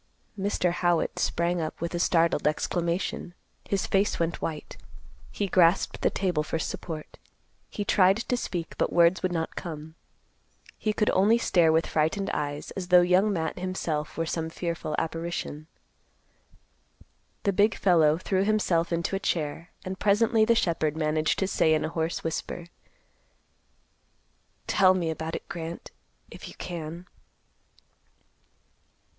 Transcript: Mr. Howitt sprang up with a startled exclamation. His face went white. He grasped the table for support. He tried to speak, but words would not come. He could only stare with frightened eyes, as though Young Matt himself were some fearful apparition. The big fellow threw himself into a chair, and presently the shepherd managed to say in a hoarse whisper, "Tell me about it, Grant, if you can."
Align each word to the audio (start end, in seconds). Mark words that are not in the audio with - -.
Mr. 0.35 0.71
Howitt 0.71 1.19
sprang 1.19 1.61
up 1.61 1.79
with 1.79 1.93
a 1.93 1.99
startled 1.99 2.47
exclamation. 2.47 3.35
His 3.69 3.85
face 3.85 4.19
went 4.19 4.41
white. 4.41 4.75
He 5.31 5.45
grasped 5.45 6.01
the 6.01 6.09
table 6.09 6.41
for 6.41 6.57
support. 6.57 7.19
He 7.69 7.85
tried 7.85 8.17
to 8.17 8.35
speak, 8.35 8.75
but 8.79 8.91
words 8.91 9.21
would 9.21 9.31
not 9.31 9.55
come. 9.55 9.93
He 10.79 10.91
could 10.91 11.11
only 11.11 11.37
stare 11.37 11.71
with 11.71 11.85
frightened 11.85 12.31
eyes, 12.31 12.71
as 12.71 12.87
though 12.87 13.01
Young 13.01 13.31
Matt 13.31 13.59
himself 13.59 14.17
were 14.17 14.25
some 14.25 14.49
fearful 14.49 14.95
apparition. 14.97 15.67
The 17.43 17.53
big 17.53 17.75
fellow 17.75 18.17
threw 18.17 18.43
himself 18.43 18.91
into 18.91 19.15
a 19.15 19.19
chair, 19.19 19.69
and 19.85 19.99
presently 19.99 20.45
the 20.45 20.55
shepherd 20.55 20.97
managed 20.97 21.37
to 21.37 21.47
say 21.47 21.75
in 21.75 21.85
a 21.85 21.89
hoarse 21.89 22.23
whisper, 22.23 22.65
"Tell 24.65 24.95
me 24.95 25.11
about 25.11 25.35
it, 25.35 25.47
Grant, 25.47 25.91
if 26.31 26.47
you 26.47 26.55
can." 26.55 27.05